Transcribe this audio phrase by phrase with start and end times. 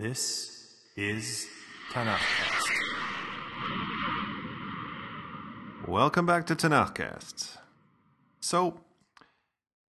[0.00, 1.46] This is
[1.92, 2.70] Tanakhcast.
[5.86, 7.58] Welcome back to Tanakhcast.
[8.40, 8.80] So,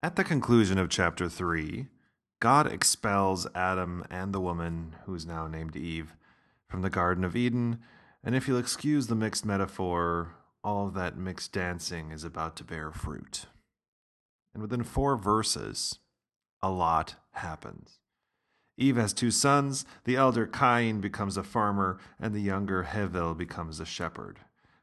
[0.02, 1.86] at the conclusion of chapter 3,
[2.40, 6.14] God expels Adam and the woman, who is now named Eve,
[6.68, 7.78] from the Garden of Eden,
[8.22, 12.64] and if you'll excuse the mixed metaphor, all of that mixed dancing is about to
[12.64, 13.46] bear fruit.
[14.52, 16.00] And within four verses,
[16.62, 18.01] a lot happens.
[18.76, 19.84] Eve has two sons.
[20.04, 24.40] The elder Cain becomes a farmer, and the younger Hevel becomes a shepherd.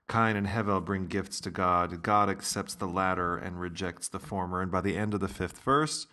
[0.07, 2.01] Cain and Hevel bring gifts to God.
[2.01, 4.61] God accepts the latter and rejects the former.
[4.61, 6.07] And by the end of the fifth verse,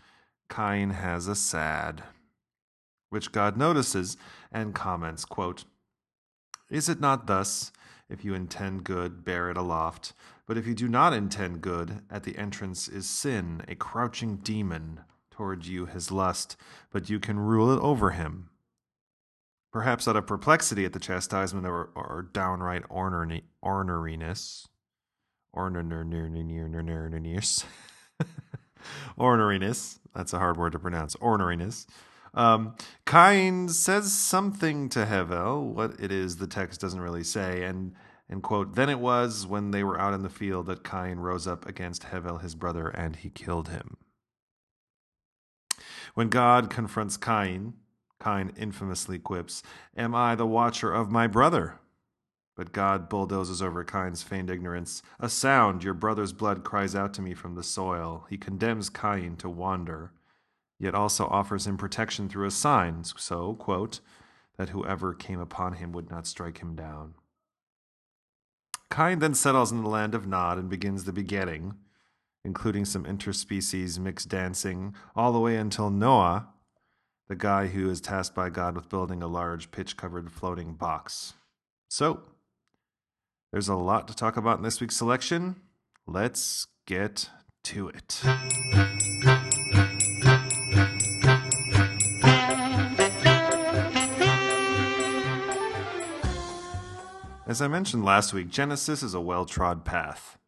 [0.51, 2.05] Cain has a sad,
[3.11, 4.17] which God notices
[4.53, 5.65] and comments, quote,
[6.71, 7.73] Is it not thus?
[8.09, 10.13] If you intend good, bear it aloft.
[10.47, 15.01] But if you do not intend good, at the entrance is sin, a crouching demon
[15.37, 16.57] toward you his lust,
[16.91, 18.49] but you can rule it over him.
[19.73, 24.67] Perhaps out of perplexity at the chastisement or, or downright orneriness, orneriness,
[29.19, 31.87] orneriness, that's a hard word to pronounce, orneriness.
[32.33, 32.75] Um,
[33.07, 35.63] Cain says something to Hevel.
[35.75, 37.65] What it is, the text doesn't really say.
[37.65, 37.95] And,
[38.29, 41.47] and quote, Then it was when they were out in the field that Cain rose
[41.47, 43.97] up against Hevel, his brother, and he killed him.
[46.17, 47.75] When God confronts Cain,
[48.25, 49.63] Cain infamously quips,
[49.95, 51.79] Am I the watcher of my brother?
[52.57, 55.03] But God bulldozes over Cain's feigned ignorance.
[55.21, 58.25] A sound, your brother's blood cries out to me from the soil.
[58.31, 60.13] He condemns Cain to wander,
[60.79, 64.01] yet also offers him protection through a sign, so, quote,
[64.57, 67.13] that whoever came upon him would not strike him down.
[68.91, 71.75] Cain then settles in the land of Nod and begins the begetting,
[72.47, 76.49] including some interspecies mixed dancing, all the way until Noah,
[77.29, 81.35] the guy who is tasked by God with building a large pitch covered floating box.
[81.89, 82.23] So,
[83.51, 85.57] there's a lot to talk about in this week's selection.
[86.07, 87.29] Let's get
[87.65, 88.23] to it.
[97.49, 100.39] As I mentioned last week, Genesis is a well trod path,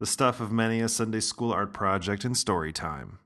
[0.00, 3.18] the stuff of many a Sunday school art project and story time.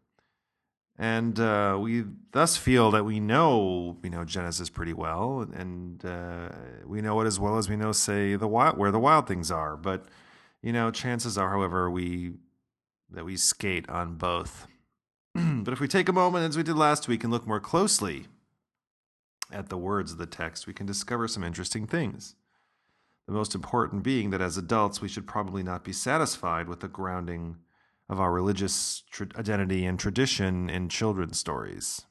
[0.98, 6.48] And uh, we thus feel that we know you know Genesis pretty well, and uh,
[6.84, 9.50] we know it as well as we know, say, the wild, where the wild things
[9.50, 9.76] are.
[9.76, 10.06] But
[10.60, 12.32] you know, chances are, however, we
[13.10, 14.66] that we skate on both.
[15.34, 18.26] but if we take a moment, as we did last week, and look more closely
[19.52, 22.34] at the words of the text, we can discover some interesting things.
[23.28, 26.88] The most important being that as adults, we should probably not be satisfied with the
[26.88, 27.58] grounding
[28.08, 32.06] of our religious tra- identity and tradition in children's stories.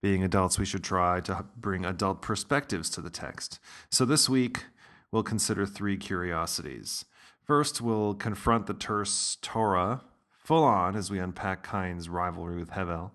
[0.00, 3.58] Being adults, we should try to bring adult perspectives to the text.
[3.90, 4.66] So this week,
[5.10, 7.04] we'll consider three curiosities.
[7.44, 13.10] First, we'll confront the terse Torah full on as we unpack Cain's rivalry with Hevel.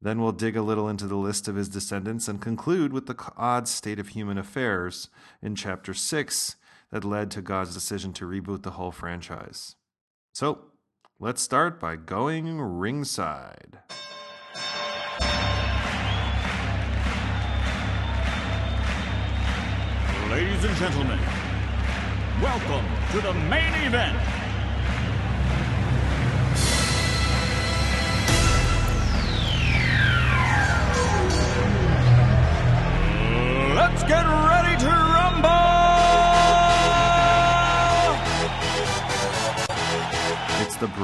[0.00, 3.16] Then we'll dig a little into the list of his descendants and conclude with the
[3.36, 5.08] odd state of human affairs
[5.42, 6.56] in chapter 6
[6.92, 9.74] that led to God's decision to reboot the whole franchise.
[10.32, 10.66] So,
[11.18, 13.80] let's start by going ringside.
[20.30, 21.18] Ladies and gentlemen,
[22.40, 24.37] welcome to the main event.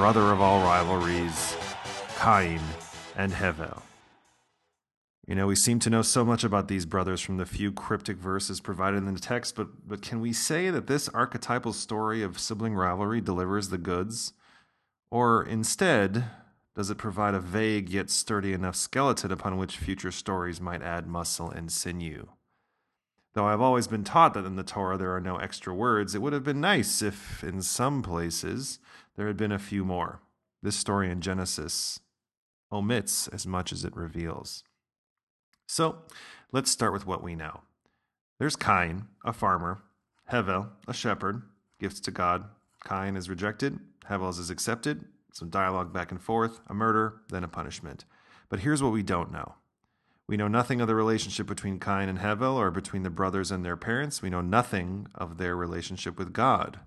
[0.05, 1.57] Brother of all rivalries,
[2.21, 2.61] Cain
[3.17, 3.81] and Hevel.
[5.27, 8.19] You know, we seem to know so much about these brothers from the few cryptic
[8.19, 12.39] verses provided in the text, but, but can we say that this archetypal story of
[12.39, 14.35] sibling rivalry delivers the goods?
[15.11, 16.25] Or instead,
[16.77, 21.07] does it provide a vague yet sturdy enough skeleton upon which future stories might add
[21.07, 22.29] muscle and sinew?
[23.33, 26.21] Though I've always been taught that in the Torah there are no extra words, it
[26.21, 28.79] would have been nice if, in some places,
[29.17, 30.21] there had been a few more.
[30.63, 32.01] This story in Genesis
[32.73, 34.65] omits as much as it reveals.
[35.67, 35.99] So
[36.53, 37.61] let's start with what we know.
[38.39, 39.83] There's Cain, a farmer,
[40.31, 41.43] Hevel, a shepherd,
[41.79, 42.45] gifts to God.
[42.89, 43.79] Cain is rejected,
[44.09, 48.05] Hevel's is accepted, some dialogue back and forth, a murder, then a punishment.
[48.49, 49.55] But here's what we don't know.
[50.27, 53.65] We know nothing of the relationship between Cain and Hevel or between the brothers and
[53.65, 54.23] their parents.
[54.23, 56.81] We know nothing of their relationship with God.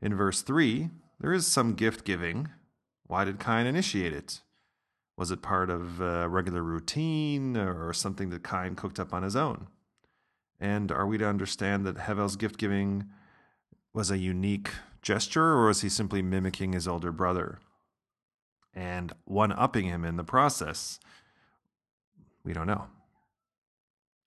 [0.00, 0.90] In verse 3,
[1.24, 2.50] there is some gift giving.
[3.06, 4.42] Why did Cain initiate it?
[5.16, 9.34] Was it part of a regular routine or something that Cain cooked up on his
[9.34, 9.68] own?
[10.60, 13.08] And are we to understand that Hevel's gift giving
[13.94, 14.68] was a unique
[15.00, 17.58] gesture, or was he simply mimicking his older brother
[18.74, 21.00] and one upping him in the process?
[22.44, 22.88] We don't know.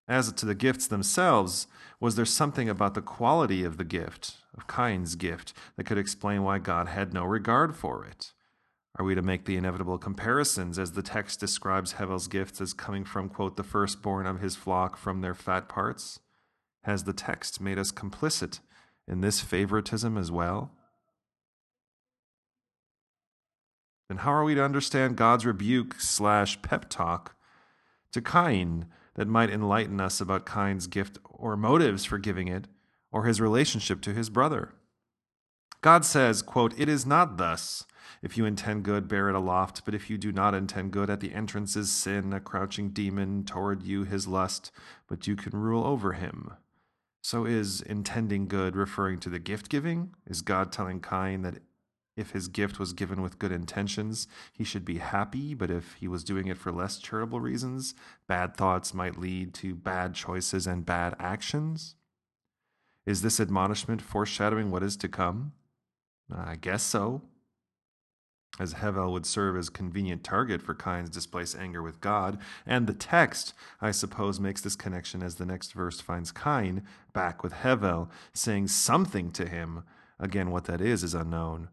[0.07, 1.67] As to the gifts themselves,
[1.99, 6.44] was there something about the quality of the gift, of Cain's gift, that could explain
[6.44, 8.33] why God had no regard for it?
[9.00, 13.06] Are we to make the inevitable comparisons as the text describes Hevel's gifts as coming
[13.06, 16.19] from, quote, the firstborn of his flock from their fat parts?
[16.83, 18.59] Has the text made us complicit
[19.07, 20.71] in this favoritism as well?
[24.09, 27.36] Then how are we to understand God's rebuke slash pep talk
[28.13, 32.68] to Cain that might enlighten us about Cain's gift or motives for giving it
[33.12, 34.74] or his relationship to his brother?
[35.81, 37.86] God says, quote, It is not thus.
[38.21, 39.83] If you intend good, bear it aloft.
[39.86, 43.44] But if you do not intend good, at the entrance is sin, a crouching demon,
[43.44, 44.71] toward you his lust,
[45.07, 46.51] but you can rule over him.
[47.21, 50.13] So is intending good referring to the gift giving?
[50.25, 51.59] Is God telling Cain that
[52.15, 56.07] if his gift was given with good intentions, he should be happy, but if he
[56.07, 57.94] was doing it for less charitable reasons,
[58.27, 61.95] bad thoughts might lead to bad choices and bad actions?
[63.07, 65.54] Is this admonishment foreshadowing what is to come?
[66.31, 67.24] I guess so
[68.59, 72.94] as Hevel would serve as convenient target for Cain's displaced anger with God, and the
[72.94, 76.83] text, I suppose, makes this connection as the next verse finds Cain
[77.13, 79.83] back with Hevel, saying something to him.
[80.19, 81.69] Again, what that is is unknown.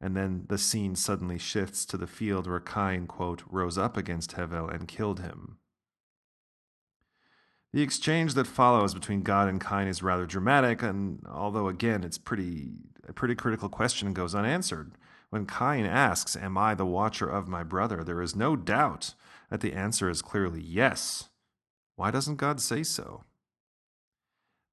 [0.00, 4.32] And then the scene suddenly shifts to the field where Cain, quote, rose up against
[4.32, 5.56] Hevel and killed him.
[7.72, 12.18] The exchange that follows between God and Cain is rather dramatic, and although again it's
[12.18, 12.72] pretty
[13.08, 14.92] a pretty critical question goes unanswered.
[15.30, 18.02] When Cain asks, Am I the watcher of my brother?
[18.02, 19.14] there is no doubt
[19.50, 21.28] that the answer is clearly yes.
[21.96, 23.24] Why doesn't God say so?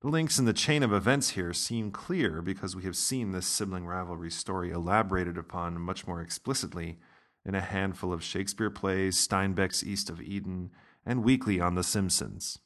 [0.01, 3.47] The links in the chain of events here seem clear because we have seen this
[3.47, 6.99] sibling rivalry story elaborated upon much more explicitly
[7.45, 10.71] in a handful of Shakespeare plays, Steinbeck's East of Eden,
[11.05, 12.59] and weekly on The Simpsons.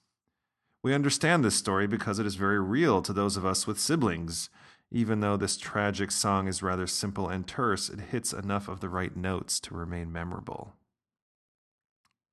[0.83, 4.49] We understand this story because it is very real to those of us with siblings
[4.91, 8.89] even though this tragic song is rather simple and terse, it hits enough of the
[8.89, 10.75] right notes to remain memorable.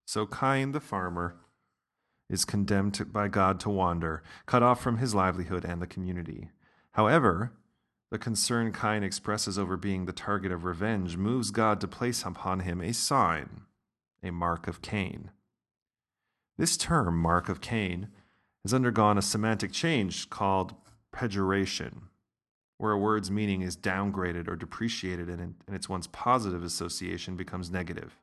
[0.06, 1.36] So Cain the farmer
[2.30, 6.50] is condemned by God to wander, cut off from his livelihood and the community.
[6.92, 7.52] However,
[8.10, 12.60] the concern Cain expresses over being the target of revenge moves God to place upon
[12.60, 13.62] him a sign,
[14.22, 15.30] a mark of Cain.
[16.56, 18.08] This term, mark of Cain,
[18.64, 20.74] has undergone a semantic change called
[21.12, 22.08] pejoration
[22.78, 28.18] where a word's meaning is downgraded or depreciated and, its once positive association becomes negative.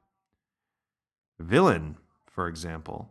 [1.39, 1.97] Villain,
[2.29, 3.09] for example,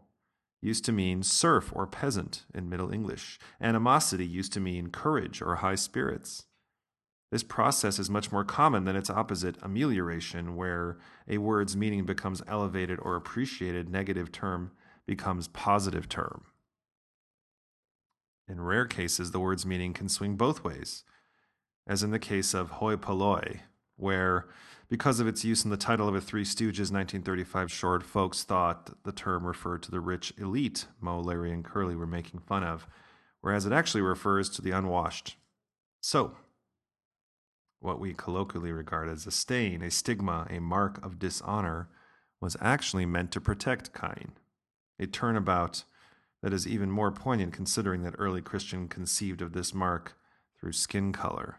[0.63, 3.39] used to mean serf or peasant in Middle English.
[3.61, 6.45] Animosity used to mean courage or high spirits.
[7.33, 10.99] This process is much more common than its opposite, amelioration, where
[11.29, 14.73] a word's meaning becomes elevated or appreciated, negative term
[15.07, 16.45] becomes positive term.
[18.51, 21.05] In rare cases, the word's meaning can swing both ways
[21.87, 23.61] as in the case of Hoi Polloi,
[23.97, 24.49] where,
[24.89, 29.03] because of its use in the title of a Three Stooges 1935 short, folks thought
[29.05, 32.87] the term referred to the rich elite Moe, Larry, and Curly were making fun of,
[33.41, 35.37] whereas it actually refers to the unwashed.
[36.01, 36.37] So,
[37.81, 41.89] what we colloquially regard as a stain, a stigma, a mark of dishonor,
[42.41, 44.33] was actually meant to protect Cain,
[44.99, 45.85] a turnabout
[46.43, 50.17] that is even more poignant considering that early Christian conceived of this mark
[50.59, 51.59] through skin color.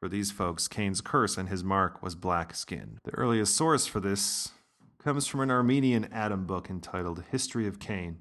[0.00, 2.98] For these folks, Cain's curse and his mark was black skin.
[3.04, 4.50] The earliest source for this
[5.02, 8.18] comes from an Armenian Adam book entitled History of Cain.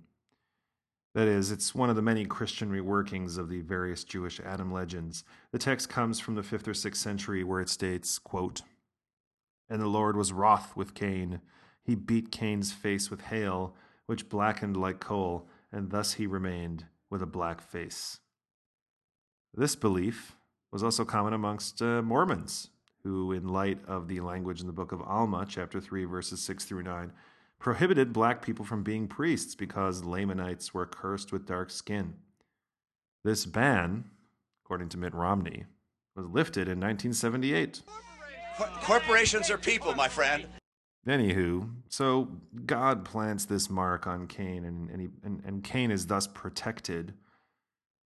[1.13, 5.24] That is, it's one of the many Christian reworkings of the various Jewish Adam legends.
[5.51, 8.62] The text comes from the 5th or 6th century where it states, quote,
[9.70, 11.41] And the Lord was wroth with Cain.
[11.84, 13.75] He beat Cain's face with hail,
[14.06, 18.19] which blackened like coal, and thus he remained with a black face.
[19.53, 20.36] This belief,
[20.71, 22.69] was also common amongst uh, Mormons,
[23.03, 26.65] who, in light of the language in the book of Alma, chapter 3, verses 6
[26.65, 27.12] through 9,
[27.59, 32.15] prohibited black people from being priests because Lamanites were cursed with dark skin.
[33.24, 34.05] This ban,
[34.63, 35.65] according to Mitt Romney,
[36.15, 37.81] was lifted in 1978.
[38.81, 40.45] Corporations are people, my friend.
[41.07, 42.27] Anywho, so
[42.65, 47.13] God plants this mark on Cain, and, and, he, and, and Cain is thus protected.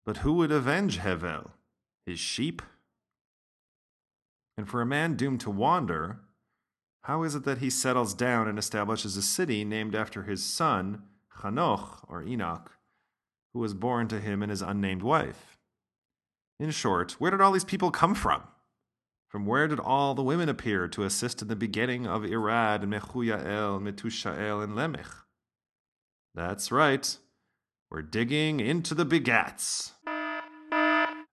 [0.06, 1.52] But who would avenge Hevel?
[2.06, 2.62] his sheep.
[4.58, 6.20] And for a man doomed to wander,
[7.04, 11.04] How is it that he settles down and establishes a city named after his son,
[11.40, 12.72] Chanoch, or Enoch,
[13.54, 15.58] who was born to him and his unnamed wife?
[16.60, 18.44] In short, where did all these people come from?
[19.32, 23.82] From where did all the women appear to assist in the begetting of Irad, Mechuyael,
[23.82, 25.24] Metushael, and Lemech?
[26.36, 27.18] That's right.
[27.90, 29.92] We're digging into the begats.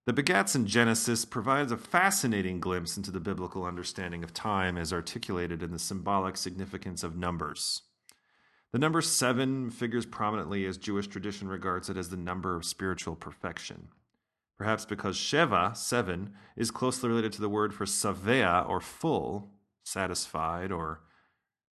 [0.05, 4.93] The begats in Genesis provides a fascinating glimpse into the biblical understanding of time as
[4.93, 7.81] articulated in the symbolic significance of numbers.
[8.71, 13.17] The number seven figures prominently as Jewish tradition regards it as the number of spiritual
[13.17, 13.89] perfection
[14.59, 19.49] perhaps because Sheva, seven, is closely related to the word for savea, or full,
[19.83, 21.01] satisfied, or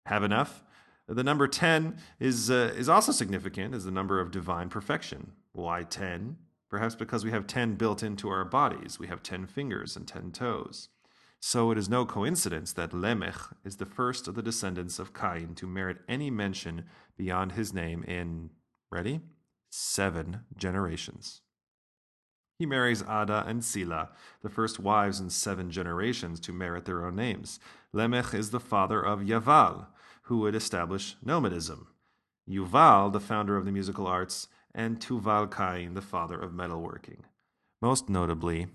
[0.06, 0.64] have enough.
[1.08, 5.32] The number 10 is, uh, is also significant as the number of divine perfection.
[5.52, 6.38] Why 10?
[6.70, 9.00] Perhaps because we have 10 built into our bodies.
[9.00, 10.90] We have 10 fingers and 10 toes.
[11.40, 15.56] So it is no coincidence that Lemech is the first of the descendants of Cain
[15.56, 16.86] to merit any mention
[17.18, 18.52] beyond his name in,
[18.92, 19.22] ready?
[19.70, 21.42] Seven generations.
[22.58, 24.10] He marries Ada and Sila,
[24.42, 27.60] the first wives in seven generations to merit their own names.
[27.94, 29.88] Lemech is the father of Yaval,
[30.24, 31.88] who would establish nomadism.
[32.50, 37.22] Yuval, the founder of the musical arts, and Tuval Cain, the father of metalworking.
[37.82, 38.68] Most notably,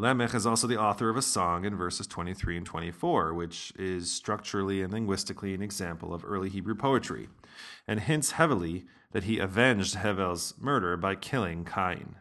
[0.00, 4.10] Lemech is also the author of a song in verses 23 and 24, which is
[4.10, 7.28] structurally and linguistically an example of early Hebrew poetry,
[7.86, 12.16] and hints heavily that he avenged Hevel's murder by killing Cain.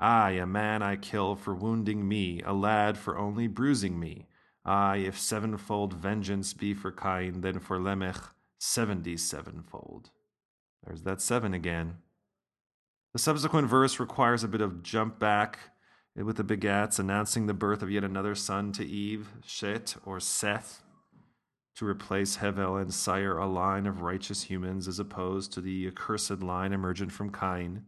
[0.00, 4.26] I, a man I kill for wounding me, a lad for only bruising me.
[4.64, 10.10] I, if sevenfold vengeance be for Cain, then for Lemech seventy sevenfold.
[10.84, 11.98] There's that seven again.
[13.12, 15.58] The subsequent verse requires a bit of jump back
[16.16, 20.82] with the begats announcing the birth of yet another son to Eve, Shet or Seth,
[21.76, 26.42] to replace Hevel and sire a line of righteous humans as opposed to the accursed
[26.42, 27.84] line emergent from Cain.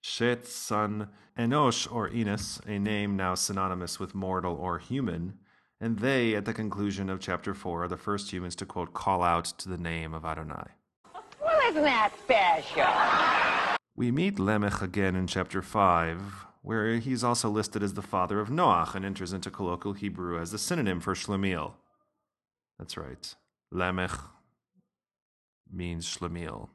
[0.00, 5.38] Shet's son Enosh or Enos, a name now synonymous with mortal or human,
[5.80, 9.22] and they, at the conclusion of chapter 4, are the first humans to, quote, call
[9.22, 10.66] out to the name of Adonai.
[11.42, 13.78] Well, isn't that special?
[13.96, 18.48] We meet Lamech again in chapter 5, where he's also listed as the father of
[18.48, 21.72] Noach and enters into colloquial Hebrew as the synonym for Shlemiel.
[22.78, 23.34] That's right.
[23.70, 24.18] Lamech
[25.72, 26.68] means Shlemiel.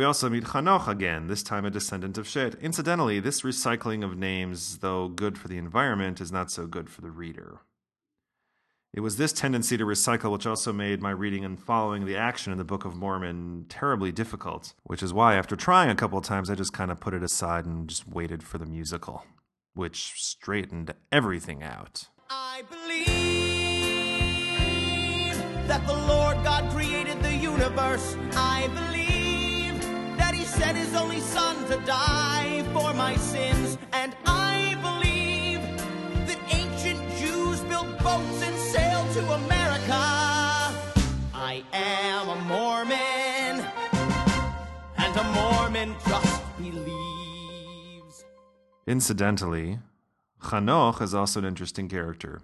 [0.00, 2.54] We also meet Chanoch again, this time a descendant of Shet.
[2.54, 7.02] Incidentally, this recycling of names, though good for the environment, is not so good for
[7.02, 7.58] the reader.
[8.94, 12.50] It was this tendency to recycle which also made my reading and following the action
[12.50, 16.24] in the Book of Mormon terribly difficult, which is why, after trying a couple of
[16.24, 19.26] times, I just kind of put it aside and just waited for the musical,
[19.74, 22.08] which straightened everything out.
[22.30, 23.06] I believe
[25.68, 28.16] that the Lord God created the universe.
[28.32, 29.29] I believe
[30.60, 33.78] sent his only son to die for my sins.
[33.94, 35.62] And I believe
[36.28, 40.02] that ancient Jews built boats and sailed to America.
[41.32, 43.64] I am a Mormon,
[44.98, 48.24] and a Mormon just believes.
[48.86, 49.78] Incidentally,
[50.42, 52.42] Chanoch is also an interesting character.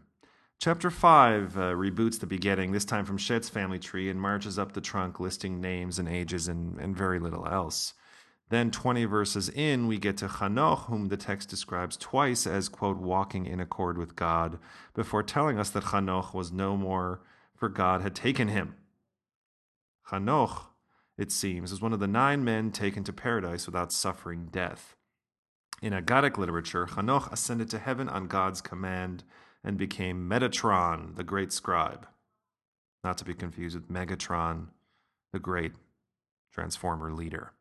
[0.58, 4.73] Chapter 5 uh, reboots the begetting, this time from Shet's family tree, and marches up
[4.73, 7.92] the trunk listing names and ages and, and very little else.
[8.49, 12.99] Then, 20 verses in, we get to Chanoch, whom the text describes twice as, quote,
[12.99, 14.59] walking in accord with God,
[14.95, 17.21] before telling us that Chanoch was no more,
[17.57, 18.76] for God had taken him.
[20.11, 20.67] Chanoch,
[21.19, 24.95] it seems, is one of the nine men taken to paradise without suffering death.
[25.83, 29.25] In Agadic literature, Chanoch ascended to heaven on God's command
[29.65, 32.07] and became Metatron, the great scribe.
[33.03, 34.69] Not to be confused with Megatron,
[35.33, 35.73] the great
[36.53, 37.53] transformer leader.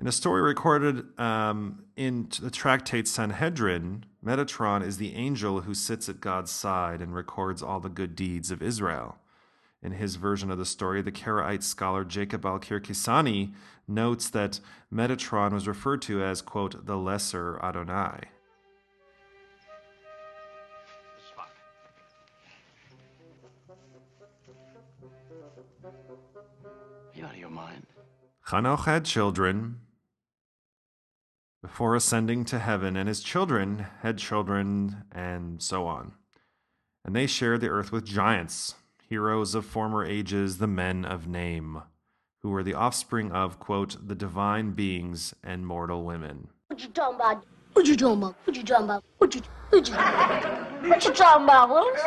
[0.00, 6.08] In a story recorded um, in the tractate Sanhedrin, Metatron is the angel who sits
[6.08, 9.18] at God's side and records all the good deeds of Israel.
[9.82, 13.54] In his version of the story, the Karaite scholar Jacob al Kirkisani
[13.88, 14.60] notes that
[14.92, 18.20] Metatron was referred to as, quote, the lesser Adonai.
[27.14, 27.84] You out of your mind?
[28.46, 29.80] Chanoch had children,
[31.60, 36.12] before ascending to heaven, and his children had children, and so on.
[37.04, 38.74] And they shared the earth with giants,
[39.08, 41.82] heroes of former ages, the men of name,
[42.42, 46.48] who were the offspring of, quote, the divine beings and mortal women.
[46.68, 47.44] What you talking about?
[47.72, 48.34] What you talking about?
[48.44, 49.04] What you talking about?
[49.18, 52.02] What you what you what you talking about, Willis?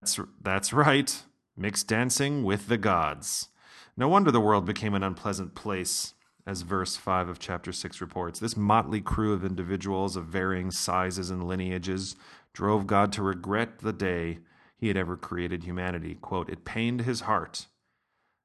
[0.00, 1.22] That's, that's right.
[1.56, 3.48] Mixed dancing with the gods.
[3.96, 6.14] No wonder the world became an unpleasant place,
[6.46, 8.40] as verse 5 of chapter 6 reports.
[8.40, 12.16] This motley crew of individuals of varying sizes and lineages
[12.52, 14.38] drove God to regret the day
[14.76, 16.16] he had ever created humanity.
[16.16, 17.66] Quote, it pained his heart.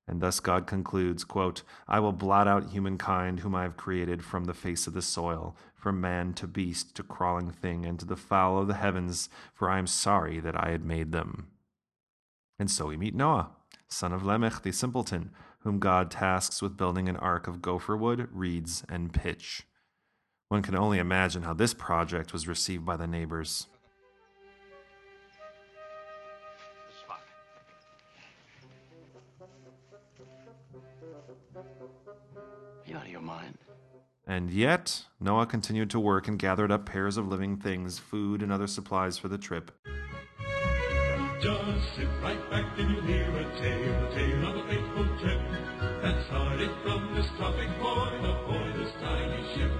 [0.07, 4.45] And thus God concludes, quote, I will blot out humankind whom I have created from
[4.45, 8.15] the face of the soil, from man to beast to crawling thing, and to the
[8.15, 11.47] fowl of the heavens, for I am sorry that I had made them.
[12.57, 13.49] And so we meet Noah,
[13.89, 15.31] son of Lamech the simpleton,
[15.67, 19.63] whom God tasks with building an ark of gopher wood, reeds, and pitch.
[20.47, 23.67] One can only imagine how this project was received by the neighbors.
[32.85, 33.57] You out of your mind?
[34.25, 38.53] And yet, Noah continued to work and gathered up pairs of living things, food, and
[38.53, 39.71] other supplies for the trip.
[41.39, 45.39] Just sit right back and you'll hear a tale, a tale of a fateful trip
[46.01, 49.71] that started from this tropic point aboard this tiny ship.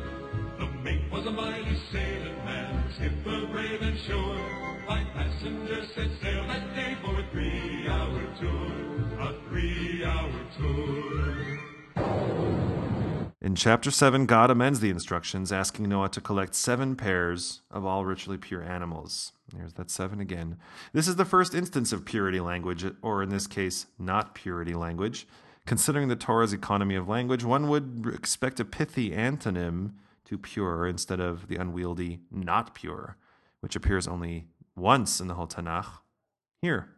[0.60, 4.84] The mate was a mighty sailing man, skipper brave and sure.
[4.86, 11.47] Five passengers set sail that day for a three-hour tour, a three-hour tour.
[13.58, 18.06] In chapter 7, God amends the instructions, asking Noah to collect seven pairs of all
[18.06, 19.32] ritually pure animals.
[19.52, 20.60] There's that seven again.
[20.94, 25.26] This is the first instance of purity language, or in this case, not purity language.
[25.66, 29.94] Considering the Torah's economy of language, one would expect a pithy antonym
[30.26, 33.18] to pure instead of the unwieldy not pure,
[33.62, 34.46] which appears only
[34.76, 35.98] once in the whole Tanakh.
[36.62, 36.90] Here.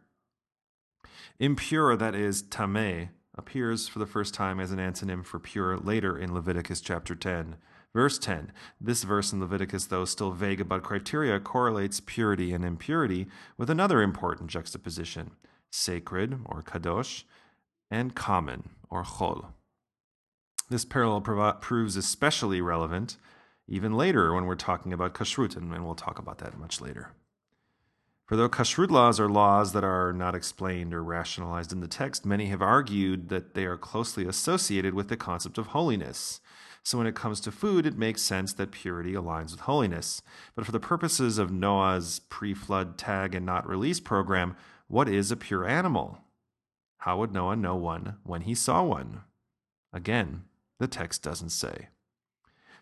[1.38, 3.08] Impure, that is, tameh,
[3.40, 7.56] appears for the first time as an antonym for pure later in Leviticus chapter 10.
[7.94, 8.52] Verse 10.
[8.78, 14.02] This verse in Leviticus, though still vague about criteria, correlates purity and impurity with another
[14.02, 15.30] important juxtaposition
[15.72, 17.22] sacred, or kadosh,
[17.90, 19.52] and common, or chol.
[20.68, 23.16] This parallel provi- proves especially relevant
[23.68, 27.12] even later when we're talking about kashrut, and we'll talk about that much later.
[28.30, 32.24] For though kashrut laws are laws that are not explained or rationalized in the text,
[32.24, 36.40] many have argued that they are closely associated with the concept of holiness.
[36.84, 40.22] So when it comes to food, it makes sense that purity aligns with holiness.
[40.54, 44.54] But for the purposes of Noah's pre flood tag and not release program,
[44.86, 46.20] what is a pure animal?
[46.98, 49.22] How would Noah know one when he saw one?
[49.92, 50.44] Again,
[50.78, 51.88] the text doesn't say.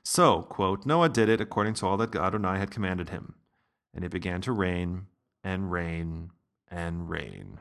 [0.03, 3.37] So, quote, Noah did it according to all that God Adonai had commanded him.
[3.95, 5.07] And it began to rain
[5.49, 6.31] and rain
[6.71, 7.59] and rain.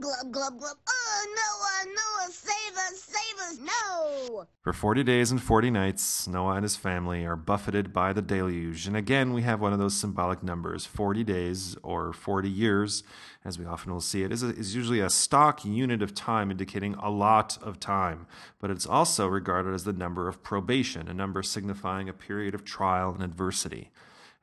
[0.00, 0.76] glub glub glub.
[0.88, 4.46] Oh, Noah, Noah, save us, save us, no!
[4.62, 8.86] For 40 days and 40 nights, Noah and his family are buffeted by the deluge.
[8.86, 13.02] And again, we have one of those symbolic numbers 40 days or 40 years,
[13.44, 16.50] as we often will see it, is, a, is usually a stock unit of time
[16.50, 18.26] indicating a lot of time.
[18.60, 22.64] But it's also regarded as the number of probation, a number signifying a period of
[22.64, 23.90] trial and adversity.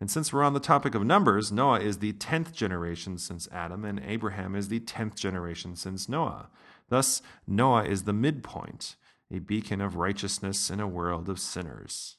[0.02, 3.86] And since we're on the topic of numbers, Noah is the 10th generation since Adam,
[3.86, 6.50] and Abraham is the 10th generation since Noah.
[6.90, 8.96] Thus, Noah is the midpoint,
[9.32, 12.18] a beacon of righteousness in a world of sinners.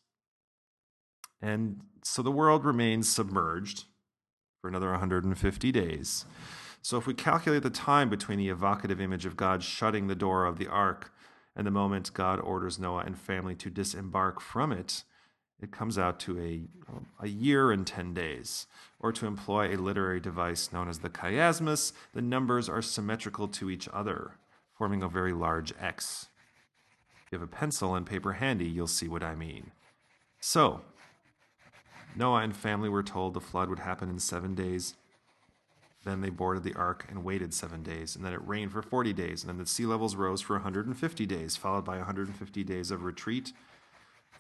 [1.43, 3.87] And so the world remains submerged
[4.61, 6.25] for another 150 days.
[6.83, 10.47] So if we calculate the time between the evocative image of God shutting the door
[10.47, 11.13] of the ark
[11.57, 15.03] and the moment God orders Noah and family to disembark from it,
[15.63, 16.61] it comes out to a,
[17.21, 18.67] a year and 10 days.
[18.99, 23.71] Or to employ a literary device known as the chiasmus, the numbers are symmetrical to
[23.71, 24.33] each other,
[24.77, 26.27] forming a very large X.
[27.25, 29.71] If you have a pencil and paper handy, you'll see what I mean.
[30.41, 30.83] So,
[32.17, 34.95] Noah and family were told the flood would happen in seven days.
[36.05, 39.13] Then they boarded the ark and waited seven days, and then it rained for 40
[39.13, 43.05] days, and then the sea levels rose for 150 days, followed by 150 days of
[43.05, 43.53] retreat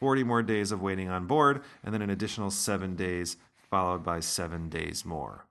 [0.03, 3.37] 40 more days of waiting on board, and then an additional seven days,
[3.71, 5.47] followed by seven days more.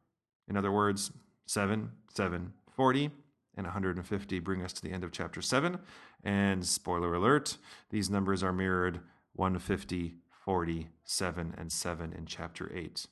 [0.49, 1.09] In other words,
[1.45, 3.11] 7, 7, 40,
[3.55, 5.79] and 150 bring us to the end of chapter 7.
[6.25, 7.55] And spoiler alert,
[7.91, 8.99] these numbers are mirrored
[9.35, 13.05] 150, 40, 7, and 7 in chapter 8.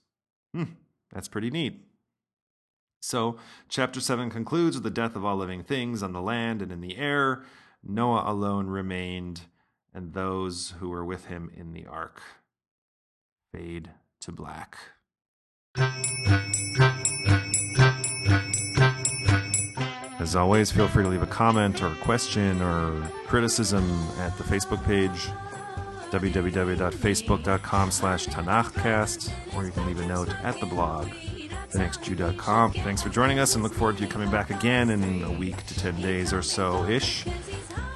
[0.54, 0.64] Hmm,
[1.14, 1.86] that's pretty neat.
[3.00, 3.38] So,
[3.70, 6.82] chapter 7 concludes with the death of all living things on the land and in
[6.82, 7.46] the air.
[7.82, 9.44] Noah alone remained
[9.94, 12.22] and those who were with him in the ark
[13.54, 13.90] fade
[14.22, 14.78] to black.
[20.20, 24.44] As always, feel free to leave a comment or a question or criticism at the
[24.44, 25.30] Facebook page.
[26.12, 31.08] www.facebook.com slash Tanakhcast, or you can leave a note at the blog,
[31.72, 32.74] thenextjew.com.
[32.74, 35.66] Thanks for joining us, and look forward to you coming back again in a week
[35.68, 37.26] to 10 days or so ish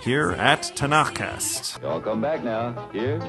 [0.03, 1.81] here at Tanakhcast.
[1.81, 2.89] Y'all come back now.
[2.91, 3.21] Here.